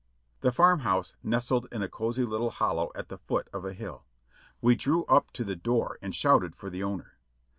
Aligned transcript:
The 0.39 0.51
farm 0.51 0.79
house 0.79 1.13
nestled 1.21 1.67
in 1.71 1.83
a 1.83 1.87
cosy 1.87 2.23
little 2.25 2.49
hollow 2.49 2.89
at 2.95 3.09
the 3.09 3.19
foot 3.19 3.51
of 3.53 3.65
a 3.65 3.73
hill; 3.73 4.07
we 4.59 4.73
drew 4.73 5.05
up 5.05 5.27
at 5.39 5.45
the 5.45 5.55
door 5.55 5.99
and 6.01 6.15
shouted 6.15 6.55
for 6.55 6.71
the 6.71 6.81
owner. 6.81 7.19